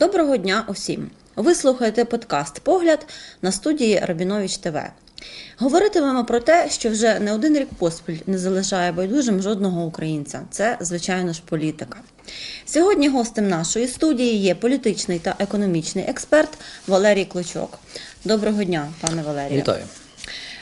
[0.00, 1.10] Доброго дня усім!
[1.36, 3.06] Ви слухаєте подкаст Погляд
[3.42, 4.78] на студії Рабінович ТВ.
[5.58, 10.40] Говоритимемо про те, що вже не один рік поспіль не залишає байдужим жодного українця.
[10.50, 11.98] Це, звичайно ж, політика.
[12.64, 17.78] Сьогодні гостем нашої студії є політичний та економічний експерт Валерій Клочок.
[18.24, 19.60] Доброго дня, пане Валерію.
[19.60, 19.84] Вітаю.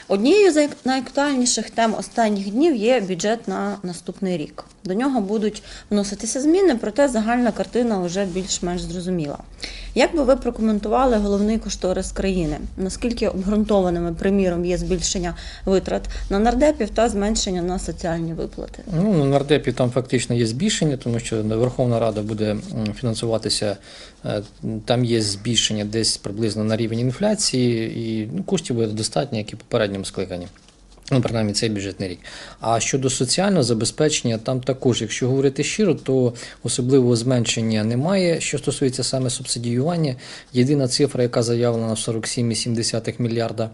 [0.07, 4.63] Однією з найактуальніших тем останніх днів є бюджет на наступний рік.
[4.85, 9.37] До нього будуть вноситися зміни, проте загальна картина вже більш-менш зрозуміла.
[9.95, 12.57] Як би ви прокоментували головний кошторис країни?
[12.77, 18.83] Наскільки обґрунтованими, приміром, є збільшення витрат на нардепів та зменшення на соціальні виплати?
[18.95, 22.57] Ну, на нардепі там фактично є збільшення, тому що Верховна Рада буде
[22.99, 23.77] фінансуватися,
[24.25, 24.41] е,
[24.85, 29.55] там є збільшення десь приблизно на рівень інфляції, і ну, коштів буде достатньо, як і
[29.55, 30.47] в попередньому скликанні.
[31.11, 32.19] Ну, принаймні, цей бюджетний рік.
[32.59, 38.41] А щодо соціального забезпечення, там також, якщо говорити щиро, то особливого зменшення немає.
[38.41, 40.15] Що стосується саме субсидіювання,
[40.53, 43.69] єдина цифра, яка заявлена в 47,7 мільярда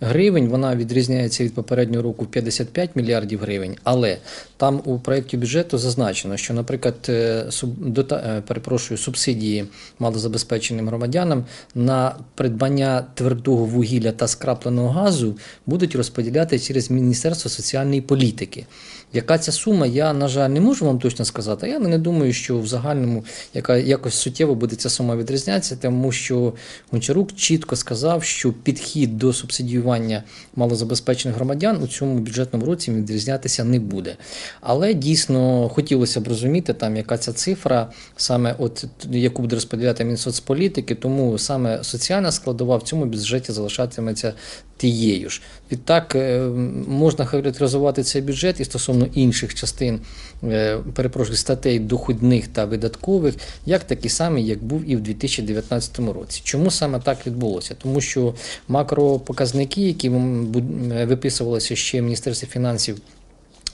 [0.00, 3.76] гривень, вона відрізняється від попереднього року в 55 мільярдів гривень.
[3.84, 4.18] Але
[4.56, 7.46] там у проєкті бюджету зазначено, що, наприклад, е,
[7.78, 9.64] дота, перепрошую, субсидії
[9.98, 18.66] малозабезпеченим громадянам на придбання твердого вугілля та скрапленого газу будуть розподілятися через Міністерство соціальної політики.
[19.14, 21.68] Яка ця сума, я, на жаль, не можу вам точно сказати.
[21.68, 26.52] Я не думаю, що в загальному яка якось суттєво буде ця сума відрізнятися, тому що
[26.90, 30.22] Гончарук чітко сказав, що підхід до субсидіювання
[30.56, 34.16] малозабезпечених громадян у цьому бюджетному році відрізнятися не буде.
[34.60, 40.94] Але дійсно хотілося б розуміти, там яка ця цифра, саме от яку буде розподіляти Мінсоцполітики,
[40.94, 44.34] тому саме соціальна складова в цьому бюджеті залишатиметься
[44.76, 45.42] тією ж.
[45.72, 46.40] Відтак е,
[46.88, 50.00] можна характеризувати цей бюджет і стосовно інших частин
[50.44, 53.34] е, перепрошую, статей доходних та видаткових,
[53.66, 56.40] як такий самий, як був і в 2019 році.
[56.44, 57.74] Чому саме так відбулося?
[57.82, 58.34] Тому що
[58.68, 62.96] макропоказники, які виписувалися ще в Міністерстві фінансів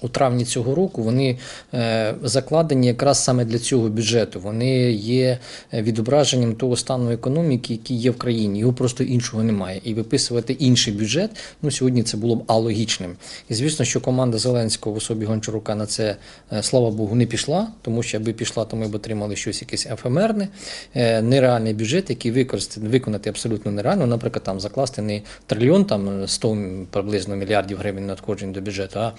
[0.02, 1.38] у травні цього року вони
[1.74, 4.40] е, закладені якраз саме для цього бюджету.
[4.40, 5.38] Вони є
[5.72, 8.58] відображенням того стану економіки, який є в країні.
[8.58, 9.80] Його просто іншого немає.
[9.84, 11.30] І виписувати інший бюджет
[11.62, 13.16] ну сьогодні це було б алогічним.
[13.48, 16.16] І звісно, що команда Зеленського в особі Гончарука на це
[16.52, 19.86] е, слава Богу не пішла, тому що аби пішла, то ми б отримали щось якесь
[19.86, 20.48] ефемерне,
[20.94, 24.06] е, нереальний бюджет, який використати виконати абсолютно нереально.
[24.06, 26.58] Наприклад, там закласти не трильйон, там 100
[26.90, 29.12] приблизно мільярдів гривень надходжень до бюджету, а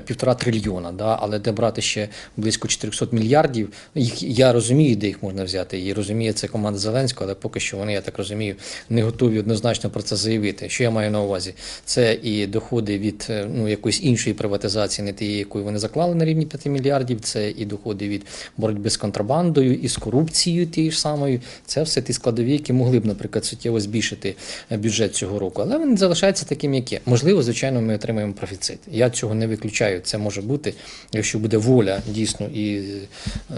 [0.00, 3.72] півтора півтора трильйона, да, але де брати ще близько 400 мільярдів.
[3.94, 5.86] Їх я розумію, де їх можна взяти.
[5.86, 8.54] І розуміє це команда Зеленського, але поки що вони, я так розумію,
[8.90, 10.68] не готові однозначно про це заявити.
[10.68, 11.54] Що я маю на увазі?
[11.84, 16.24] Це і доходи від е, ну якоїсь іншої приватизації, не тієї, якої вони заклали на
[16.24, 17.20] рівні 5 мільярдів.
[17.20, 18.26] Це і доходи від
[18.56, 21.40] боротьби з контрабандою, і з корупцією тією ж самою.
[21.66, 24.34] Це все ті складові, які могли б, наприклад, суттєво збільшити
[24.70, 25.62] е, бюджет цього року.
[25.62, 27.00] Але він залишається таким, як є.
[27.06, 28.78] Можливо, звичайно, ми отримаємо профіцит.
[28.90, 30.00] Я цього не виключаю.
[30.00, 30.74] Це може бути,
[31.12, 32.78] якщо буде воля дійсно і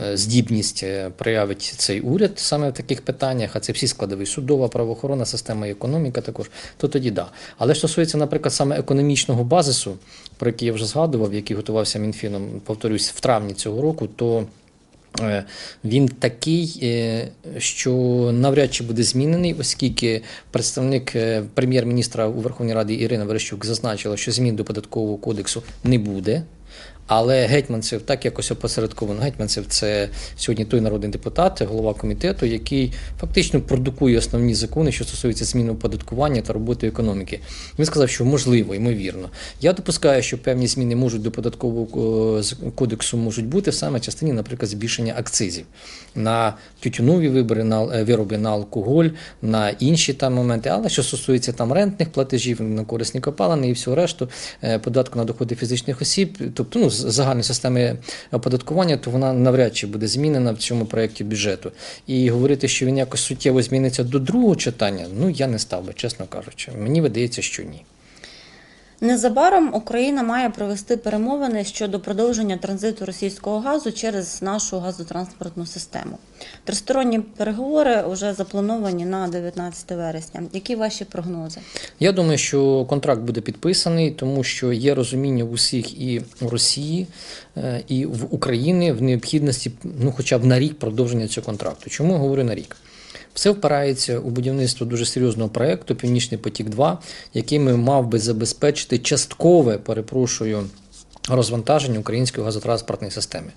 [0.03, 4.69] е, здібність е, проявить цей уряд саме в таких питаннях, а це всі складові судова,
[4.69, 7.27] правоохоронна система і економіка також, то тоді да.
[7.59, 9.99] Але що стосується, наприклад, саме економічного базису,
[10.37, 14.47] про який я вже згадував, який готувався Мінфіном, повторюсь, в травні цього року, то
[15.85, 16.83] він такий,
[17.59, 17.93] що
[18.35, 21.17] навряд чи буде змінений, оскільки представник
[21.55, 26.43] прем'єр-міністра у Верховній Раді Ірина Верещук зазначила, що змін до податкового кодексу не буде.
[27.09, 29.21] Але гетьманцев так якось опосередковано.
[29.21, 35.45] Гетьманцев це сьогодні той народний депутат, голова комітету, який фактично продукує основні закони, що стосуються
[35.45, 37.41] зміни оподаткування та роботи економіки.
[37.79, 39.29] Він сказав, що можливо, ймовірно.
[39.61, 44.33] Я допускаю, що певні зміни можуть до податкового е, кодексу можуть бути саме в частині,
[44.33, 45.65] наприклад, збільшення акцизів
[46.15, 49.09] на тютюнові вибори, на е, вироби на алкоголь,
[49.43, 50.69] на інші там моменти.
[50.69, 54.29] Але що стосується там рентних платежів, на корисні копалини і всього решту,
[54.63, 57.97] е, податку на доходи фізичних осіб, тобто ну загальної системи
[58.33, 61.73] оподаткування, то вона навряд чи буде змінена в цьому проєкті бюджету.
[62.07, 65.93] І говорити, що він якось суттєво зміниться до другого читання, ну я не став би,
[65.93, 66.73] чесно кажучи.
[66.79, 67.85] Мені видається, що ні.
[69.00, 76.19] Незабаром Україна має провести перемовини щодо продовження транзиту російського газу через нашу газотранспортну систему.
[76.65, 80.43] Тристоронні переговори вже заплановані на 19 вересня.
[80.53, 81.61] Які ваші прогнози?
[82.00, 87.06] Я думаю, що контракт буде підписаний, тому що є розуміння в усіх і в Росії,
[87.56, 91.91] е, і в Україні в необхідності, ну хоча б на рік продовження цього контракту.
[91.91, 92.77] Чому я говорю на рік?
[93.38, 96.99] Все впирається у будівництво дуже серйозного проєкту Північний потік, 2
[97.35, 100.64] який мав би забезпечити часткове, перепрошую.
[101.29, 103.52] розвантаження української газотранспортної системи.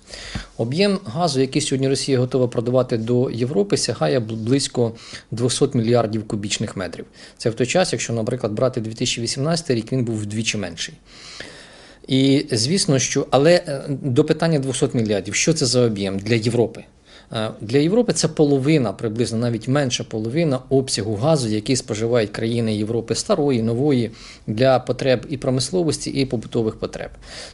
[0.56, 4.92] Об'єм газу, який сьогодні Росія готова продавати до Європи, сягає близько
[5.30, 7.04] 200 мільярдів кубічних метрів.
[7.38, 10.94] Це в той час, якщо, наприклад, брати 2018 рік, він був вдвічі менший.
[12.08, 16.84] І звісно, що але е, до питання 200 мільярдів, що це за об'єм для Європи?
[17.32, 23.14] Е, Для Європи це половина, приблизно навіть менша половина обсягу газу, який споживають країни Європи
[23.14, 24.10] старої, нової
[24.46, 27.10] для потреб і промисловості, і побутових потреб.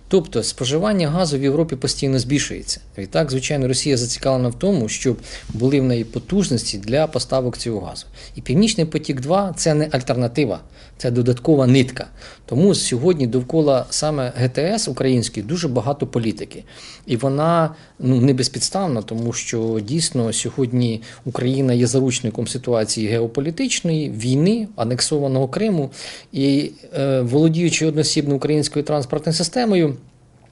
[0.09, 2.81] Тобто споживання газу в Європі постійно збільшується.
[2.99, 8.07] Відтак, звичайно, Росія зацікавлена в тому, щоб були в неї потужності для поставок цього газу.
[8.35, 10.61] І Північний потік 2 це не альтернатива,
[10.97, 12.07] це додаткова нитка.
[12.47, 16.65] Тому сьогодні довкола саме ГТС української дуже багато політики.
[17.07, 24.69] І вона ну не безпідставна, тому що дійсно сьогодні Україна є заручником ситуації геополітичної війни,
[24.77, 25.91] анексованого Криму
[26.33, 29.97] і е, володіючи одноосібно українською транспортною системою.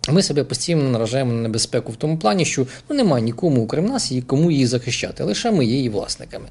[0.09, 4.13] Ми себе постійно наражаємо на небезпеку в тому плані, що ну немає нікому окрім нас,
[4.13, 6.47] і кому її захищати, лише ми є її власниками.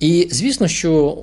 [0.00, 1.18] І звісно, що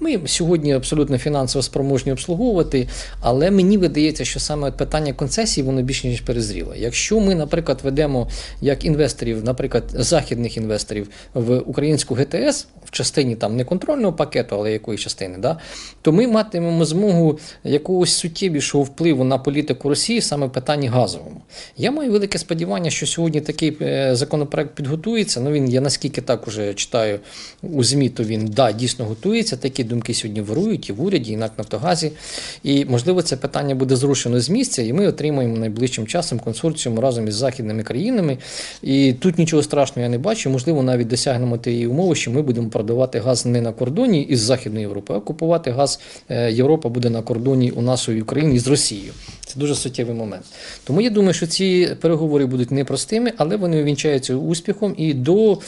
[0.00, 2.88] ми сьогодні абсолютно фінансово спроможні обслуговувати,
[3.20, 6.74] але мені видається, що саме питання концесій воно більш ніж перезріло.
[6.76, 8.28] Якщо ми, наприклад, ведемо
[8.60, 14.72] як інвесторів, наприклад, західних інвесторів в українську ГТС в частині там не контрольного пакету, але
[14.72, 15.58] якої частини, да,
[16.02, 21.42] то ми матимемо змогу якогось суттєвішого впливу на політику Росії саме в питанні газовому.
[21.76, 25.40] Я маю велике сподівання, що сьогодні такий е, законопроект підготується.
[25.40, 27.20] Ну він я наскільки так уже читаю
[27.62, 29.56] у ЗМІ, то він да дійсно готується.
[29.56, 32.12] Такі думки сьогодні вирують і в уряді, і на Нафтогазі.
[32.62, 37.28] І можливо, це питання буде зрушено з місця, і ми отримаємо найближчим часом консорціум разом
[37.28, 38.38] із західними країнами.
[38.82, 40.50] І тут нічого страшного я не бачу.
[40.50, 44.82] Можливо, навіть досягнемо тієї умови, що ми будемо продавати газ не на кордоні із Західної
[44.82, 49.12] Європи, а купувати газ е, Європа буде на кордоні у нас у Україні з Росією.
[49.46, 50.44] Це дуже суттєвий момент.
[50.84, 54.94] Тому я думаю, що ці переговори будуть непростими, але вони увінчаються успіхом.
[54.96, 55.58] І до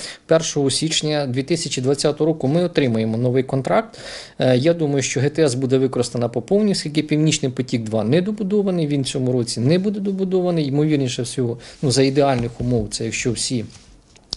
[0.54, 3.98] 1 січня 2020 року ми отримаємо новий контракт.
[4.38, 8.86] Е, Я думаю, що ГТС буде використана по повній, оскільки Північний потік 2 не добудований.
[8.86, 10.66] Він в цьому році не буде добудований.
[10.66, 13.64] Ймовірніше всього, ну за ідеальних умов, це якщо всі.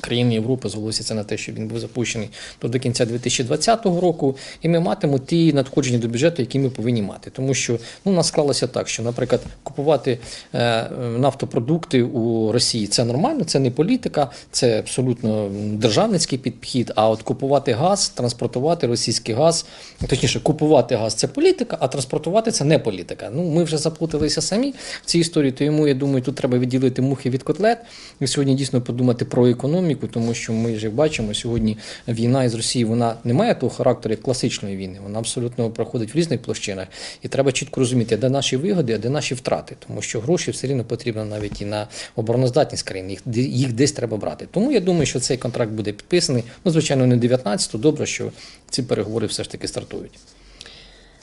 [0.01, 2.29] Країни Європи зголосяться на те, що він був запущений
[2.61, 7.01] до, до кінця 2020 року, і ми матимемо ті надходження до бюджету, які ми повинні
[7.01, 7.29] мати.
[7.29, 10.19] Тому що ну, у нас склалося так, що, наприклад, купувати
[10.53, 16.91] е, нафтопродукти у Росії це нормально, це не політика, це абсолютно державницький підхід.
[16.95, 19.65] А от купувати газ, транспортувати російський газ,
[20.07, 23.31] точніше, купувати газ це політика, а транспортувати це не політика.
[23.35, 24.73] Ну, ми вже заплуталися самі
[25.03, 27.77] в цій історії, тому я думаю, тут треба відділити мухи від котлет
[28.19, 31.77] і сьогодні дійсно подумати про економіку, тому що ми вже бачимо сьогодні
[32.07, 34.99] війна із Росією, вона не має того характеру як класичної війни.
[35.03, 36.87] Вона абсолютно проходить в різних площинах,
[37.21, 40.67] і треба чітко розуміти, де наші вигоди, а де наші втрати, тому що гроші все
[40.67, 43.09] рівно потрібно навіть і на обороноздатність країни.
[43.09, 44.47] Їх, їх десь треба брати.
[44.51, 46.43] Тому я думаю, що цей контракт буде підписаний.
[46.65, 47.79] Ну, звичайно, не 19-го.
[47.79, 48.31] Добре, що
[48.69, 50.19] ці переговори все ж таки стартують.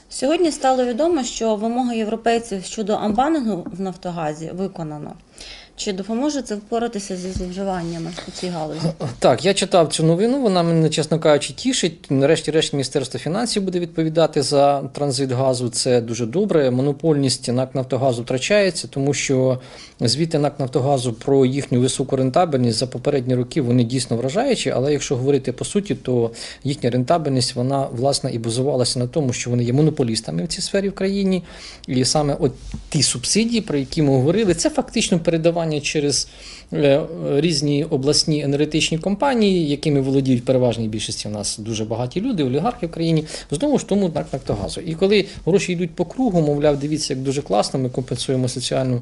[0.09, 5.13] Сьогодні стало відомо, що вимоги європейців щодо амбанингу в Нафтогазі виконано.
[5.79, 8.79] Чи допоможе це впоратися зі зловживаннями у цій галузі?
[9.19, 10.41] Так, я читав цю новину.
[10.41, 12.11] Вона мене, чесно кажучи, тішить.
[12.11, 15.69] Нарешті-решт Міністерство фінансів буде відповідати за транзит газу.
[15.69, 16.71] Це дуже добре.
[16.71, 19.59] Монопольність НАК Нафтогазу втрачається, тому що
[19.99, 24.69] звіти НАК Нафтогазу про їхню високу рентабельність за попередні роки вони дійсно вражаючі.
[24.69, 26.31] Але якщо говорити по суті, то
[26.63, 30.89] їхня рентабельність вона власне і базувалася на тому, що вони є монополістами в цій сфері
[30.89, 31.43] в країні.
[31.87, 32.51] І саме от
[32.89, 36.29] ті субсидії, про які ми говорили, це фактично передавання через е,
[36.71, 42.91] різні обласні енергетичні компанії, якими володіють переважній більшості у нас дуже багаті люди, олігархи в
[42.91, 44.81] країні, знову ж тому НАК Нафтогазу.
[44.81, 49.01] І коли гроші йдуть по кругу, мовляв, дивіться, як дуже класно, ми компенсуємо соціальну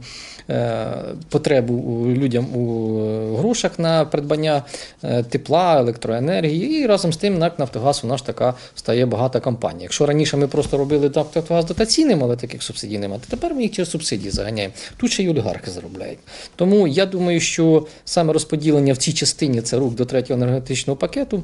[0.49, 0.87] е,
[1.29, 4.63] потребу людям у е, грошах на придбання
[5.03, 9.83] е, тепла, електроенергії, і разом з тим НАК Нафтогаз у нас така стає багата компанія.
[9.83, 13.61] Якщо раніше ми просто робили НАК Нафтогаз дотаційним, але таких субсидій немає, то тепер ми
[13.61, 14.73] їх через субсидії заганяємо.
[14.97, 16.19] Тут ще й олігархи заробляють.
[16.55, 17.56] Тому я думаю, що
[18.05, 21.43] саме розподілення в цій частині це рух до третього енергетичного пакету.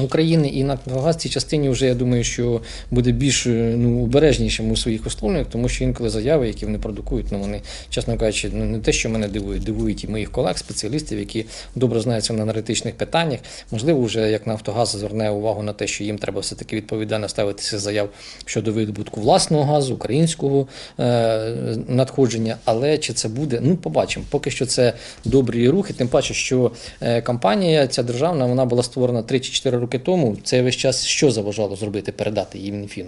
[0.00, 2.60] України і «Нафтогаз» в цій частині вже я думаю, що
[2.90, 7.26] буде більш е, ну, обережнішим у своїх висловлюваннях, тому що інколи заяви, які вони продукують,
[7.30, 7.60] ну вони,
[7.90, 12.00] чесно кажучи, ну не те, що мене дивують, дивують і моїх колег, спеціалістів, які добре
[12.00, 13.40] знаються на енергетичних питаннях.
[13.70, 17.78] Можливо, вже як Нафтогаз зверне увагу на те, що їм треба все таки відповідально ставитися
[17.78, 18.08] заяв
[18.44, 20.66] щодо видобутку власного газу, українського
[21.00, 21.54] е,
[21.88, 22.56] надходження.
[22.64, 23.60] Але чи це буде?
[23.62, 24.26] Ну, побачимо.
[24.30, 24.92] Поки що це
[25.24, 25.92] добрі рухи.
[25.92, 30.36] Тим паче, що е, компанія ця державна вона була створена 3 чи 4 роки тому.
[30.42, 33.06] Це весь час що заважало зробити, передати її в Мінфін?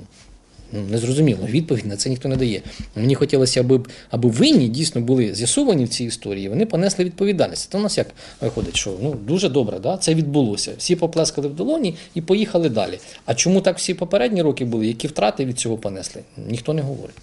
[0.73, 1.41] Ну, незрозуміло.
[1.49, 2.63] Відповідь на це ніхто не дає.
[2.97, 3.81] Мені хотілося, аби,
[4.11, 7.73] аби винні дійсно були з'ясовані в цій історії, вони понесли відповідальність.
[7.73, 8.07] Це у нас як
[8.41, 9.97] виходить, що ну дуже добре, да?
[9.97, 10.73] це відбулося.
[10.79, 12.99] Всі поплескали в долоні і поїхали далі.
[13.25, 14.87] А чому так всі попередні роки були?
[14.87, 16.23] Які втрати від цього понесли?
[16.49, 17.17] Ніхто не говорить.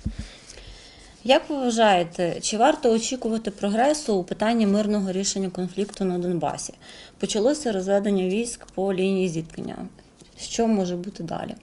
[1.27, 6.73] Як ви вважаєте, чи варто очікувати прогресу у питанні мирного рішення конфлікту на Донбасі?
[7.19, 9.75] Почалося розведення військ по лінії зіткнення.
[10.39, 11.55] Що може бути далі?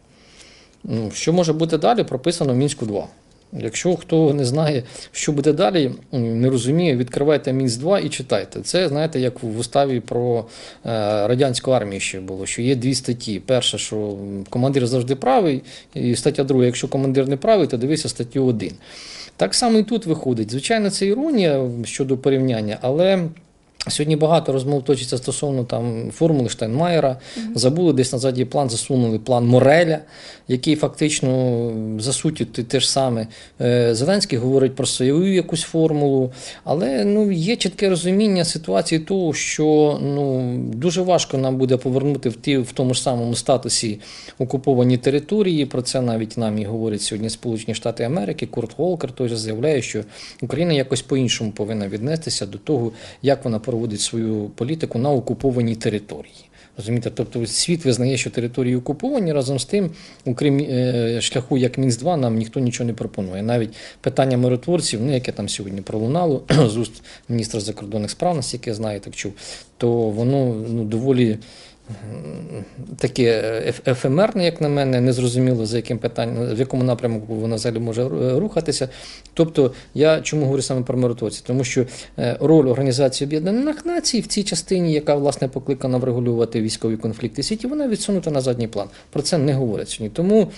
[0.85, 3.07] Ну, Що може бути далі, прописано в Мінську 2.
[3.52, 8.61] Якщо хто не знає, що буде далі, не розуміє, відкривайте Мінськ 2 і читайте.
[8.61, 10.47] Це знаєте, як в уставі про е,
[11.28, 13.40] радянську армію ще було, що є дві статті.
[13.47, 14.16] Перша, що
[14.50, 15.62] командир завжди правий,
[15.95, 18.73] і стаття друга, якщо командир не правий, то дивися статтю 1.
[19.36, 20.50] Так само і тут виходить.
[20.50, 23.28] Звичайно, це іронія щодо порівняння, але.
[23.88, 27.16] Сьогодні багато розмов точиться стосовно там формули Штайнмаєра.
[27.54, 29.98] Забули десь на задній план, засунули план Мореля,
[30.48, 33.26] який фактично за суттю те, ж саме.
[33.60, 36.32] Е, Зеленський говорить про свою якусь формулу,
[36.64, 42.36] але ну, є чітке розуміння ситуації того, що ну, дуже важко нам буде повернути в,
[42.36, 44.00] ті, в тому ж самому статусі
[44.38, 45.66] окуповані території.
[45.66, 48.46] Про це навіть нам і говорять сьогодні Сполучені Штати Америки.
[48.46, 50.04] Курт Волкер той заявляє, що
[50.40, 56.44] Україна якось по-іншому повинна віднестися до того, як вона проводить свою політику на окупованій території.
[56.76, 59.90] Розумієте, тобто світ визнає, що території окуповані разом з тим,
[60.24, 63.42] окрім е, шляху як Мінськ 2 нам ніхто нічого не пропонує.
[63.42, 68.74] Навіть питання миротворців, ну яке там сьогодні пролунало з уст міністра закордонних справ, наскільки я
[68.74, 69.32] знаю, так чув,
[69.76, 71.38] то воно ну доволі.
[72.99, 73.42] Таке
[73.87, 78.08] ефемерне, як на мене, незрозуміло за яким питанням, в якому напрямку воно взагалі може
[78.38, 78.88] рухатися.
[79.34, 81.42] Тобто, я чому говорю саме про миротворців?
[81.46, 81.87] Тому що
[82.18, 87.66] е, роль Організації Об'єднаних Націй в цій частині, яка власне покликана врегулювати військові конфлікти світі,
[87.66, 88.88] вона відсунута на задній план.
[89.11, 90.16] Про це не говорять сьогодні.
[90.16, 90.50] Тому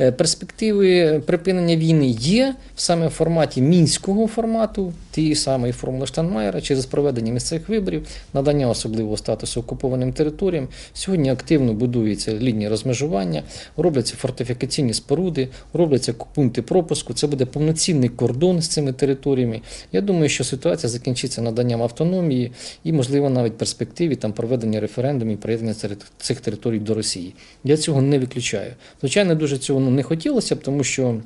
[0.00, 6.86] е, перспективи припинення війни є саме в форматі мінського формату, тієї самої формули Штанмаєра, через
[6.86, 10.68] проведення місцевих виборів, надання особливого статусу окупованим територіям.
[10.92, 13.42] Сьогодні активно будується лінія розмежування,
[13.76, 17.14] робляться фортифікаційні споруди, робляться пункти пропуску.
[17.14, 19.60] Це буде повноцінний кордон з цими територіями.
[19.92, 22.52] Я думаю, що ситуація закінчиться наданням автономії
[22.84, 25.74] і, можливо, навіть в перспективі там проведення референдумів, і приєднання
[26.18, 27.34] цих територій до Росії.
[27.64, 28.72] Я цього не виключаю.
[29.00, 31.20] Звичайно, дуже цього ну, не хотілося б, тому що.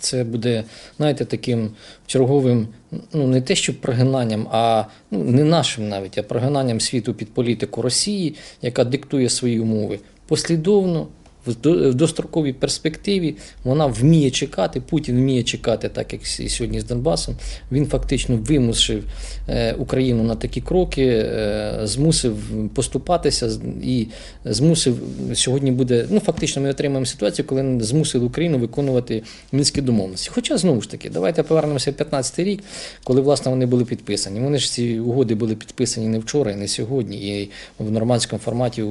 [0.00, 0.64] Це буде,
[0.96, 1.70] знаєте, таким
[2.06, 2.68] черговим,
[3.12, 7.82] ну не те, що прогинанням, а ну не нашим навіть, а прогинанням світу під політику
[7.82, 11.06] Росії, яка диктує свої умови послідовно.
[11.46, 14.80] В достроковій перспективі вона вміє чекати.
[14.80, 17.36] Путін вміє чекати, так як сьогодні з Донбасом.
[17.72, 19.04] Він фактично вимусив
[19.48, 22.36] е, Україну на такі кроки, е, змусив
[22.74, 23.50] поступатися
[23.82, 24.06] і
[24.44, 24.98] змусив
[25.34, 26.06] сьогодні буде.
[26.10, 29.22] Ну фактично, ми отримаємо ситуацію, коли змусили Україну виконувати
[29.52, 30.30] мінські домовленості.
[30.34, 32.62] Хоча знову ж таки, давайте повернемося в 15 рік,
[33.04, 34.40] коли власне вони були підписані.
[34.40, 38.84] Вони ж ці угоди були підписані не вчора, і не сьогодні, і в нормандському форматі,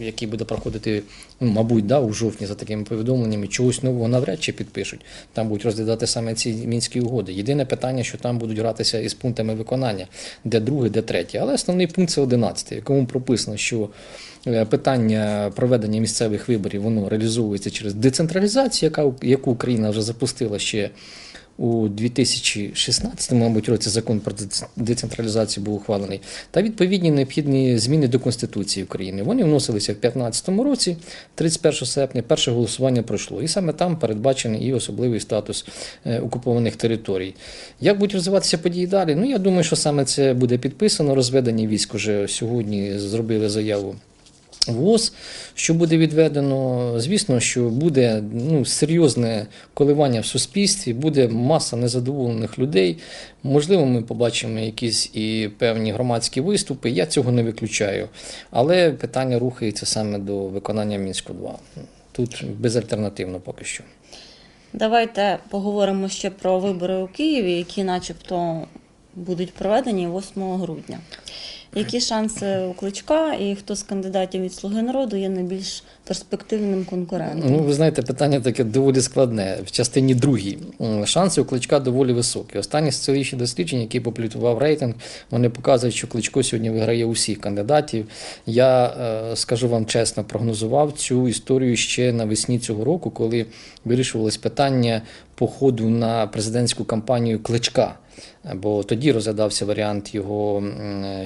[0.00, 1.02] який буде проходити,
[1.40, 5.00] ну, мабуть, да, у жовтні за такими повідомленнями, чогось нового навряд чи підпишуть.
[5.32, 7.32] Там будуть розглядати саме ці мінські угоди.
[7.32, 10.06] Єдине питання, що там будуть гратися із пунктами виконання,
[10.44, 11.38] де друге, де третє.
[11.38, 13.88] Але основний пункт це 11, якому прописано, що
[14.46, 20.90] е, питання проведення місцевих виборів воно реалізовується через децентралізацію, яка, яку Україна вже запустила ще
[21.58, 26.20] у 2016 мабуть, році закон про дец- децентралізацію був ухвалений,
[26.50, 29.22] та відповідні необхідні зміни до Конституції України.
[29.22, 30.96] Вони вносилися в 2015 році,
[31.34, 33.42] 31 серпня, перше голосування пройшло.
[33.42, 35.66] І саме там передбачений і особливий статус
[36.06, 37.34] е, окупованих територій.
[37.80, 39.14] Як будуть розвиватися події далі?
[39.14, 41.14] Ну, я думаю, що саме це буде підписано.
[41.14, 43.94] Розведення військ уже сьогодні зробили заяву.
[44.68, 45.12] ВОЗ,
[45.54, 52.98] що буде відведено, звісно, що буде ну, серйозне коливання в суспільстві, буде маса незадоволених людей.
[53.42, 56.90] Можливо, ми побачимо якісь і певні громадські виступи.
[56.90, 58.08] Я цього не виключаю.
[58.50, 61.58] Але питання рухається саме до виконання Мінську 2.
[62.12, 63.84] Тут безальтернативно поки що.
[64.72, 68.66] Давайте поговоримо ще про вибори у Києві, які, начебто,
[69.14, 70.98] будуть проведені 8 грудня.
[71.76, 77.52] Які шанси у Кличка і хто з кандидатів від Слуги народу є найбільш перспективним конкурентом?
[77.52, 79.58] Ну, ви знаєте, питання таке доволі складне.
[79.66, 80.58] В частині другій
[81.04, 82.58] шанси у кличка доволі високі.
[82.58, 84.94] Останні соціологічні дослідження, які опублікував рейтинг,
[85.30, 88.06] вони показують, що кличко сьогодні виграє усіх кандидатів.
[88.46, 93.46] Я е, скажу вам чесно, прогнозував цю історію ще навесні цього року, коли
[93.84, 95.02] вирішувалось питання
[95.34, 97.94] походу на президентську кампанію кличка.
[98.54, 100.64] Бо тоді розглядався варіант його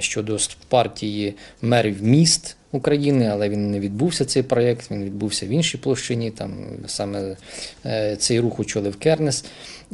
[0.01, 5.79] щодо партії мерів міст України, але він не відбувся цей проєкт, він відбувся в іншій
[5.79, 6.53] площині, там
[6.87, 7.37] саме
[7.87, 9.45] е, цей рух очолив Кернес.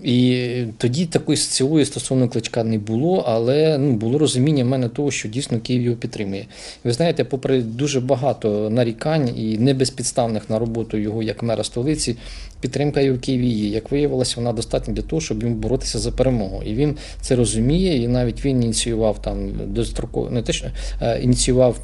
[0.02, 5.10] І тоді такої силової стосовно кличка не було, але ну, було розуміння в мене того,
[5.10, 6.46] що дійсно Київ його підтримує.
[6.84, 12.16] Ви знаєте, попри дуже багато нарікань і небезпідставних на роботу його як мера столиці,
[12.60, 13.68] підтримка його в Києві є.
[13.68, 16.62] Як виявилося, вона достатня для того, щоб йому боротися за перемогу.
[16.66, 20.66] І він це розуміє, і навіть він ініціював там достроково, не те, що
[21.02, 21.76] е, ініціював.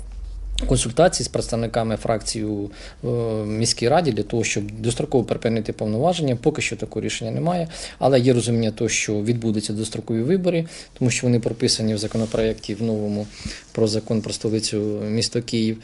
[0.67, 2.71] Консультації з представниками фракції у
[3.05, 3.09] е,
[3.47, 6.37] міській раді для того, щоб достроково припинити повноваження.
[6.37, 10.65] Поки що такого рішення немає, але є розуміння того, що відбудуться дострокові вибори,
[10.99, 13.27] тому що вони прописані в законопроєкті в новому
[13.73, 15.77] про закон про столицю місто Київ.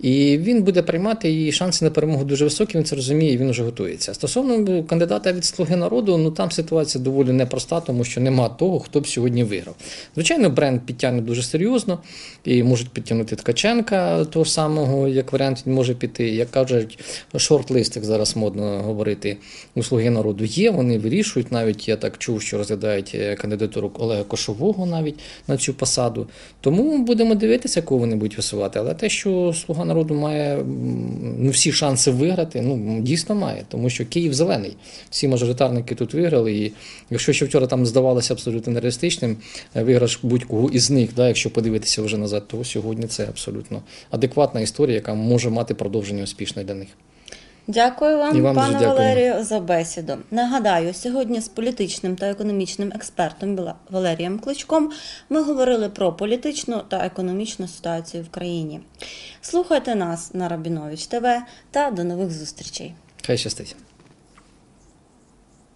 [0.00, 2.78] І він буде приймати і шанси на перемогу дуже високі.
[2.78, 4.14] Він це розуміє, він вже готується.
[4.14, 9.00] Стосовно кандидата від слуги народу, ну там ситуація доволі непроста, тому що нема того, хто
[9.00, 9.74] б сьогодні виграв.
[10.14, 11.98] Звичайно, бренд підтягне дуже серйозно
[12.44, 16.28] і можуть підтягнути Ткаченка того ж самого, як варіант він може піти.
[16.30, 16.98] Як кажуть,
[17.36, 19.36] шорт-лист, як зараз модно говорити,
[19.74, 20.70] у слуги народу є.
[20.70, 21.52] Вони вирішують.
[21.52, 26.26] Навіть я так чув, що розглядають е, кандидатуру Олега Кошового навіть на цю посаду.
[26.60, 28.78] Тому будемо дивитися, кого вони будуть висувати.
[28.78, 30.64] Але те, що слуга народу має
[31.38, 34.76] ну, всі шанси виграти, ну дійсно має, тому що Київ зелений.
[35.10, 36.52] Всі мажоритарники тут виграли.
[36.52, 36.72] І
[37.10, 39.36] якщо ще вчора там здавалося абсолютно нереалістичним,
[39.76, 44.60] е, виграш будь-кого із них, да, якщо подивитися вже назад, то сьогодні це абсолютно адекватна
[44.60, 46.88] історія, яка може мати продовження успішної для них.
[47.66, 48.88] Дякую вам, І вам пане дякую.
[48.90, 50.16] Валерію, за бесіду.
[50.30, 53.58] Нагадаю, сьогодні з політичним та економічним експертом
[53.90, 54.90] Валерієм Кличком
[55.28, 58.80] ми говорили про політичну та економічну ситуацію в країні.
[59.40, 61.26] Слухайте нас на Рабінович ТВ
[61.70, 62.94] та до нових зустрічей.
[63.26, 63.76] Хай щастить.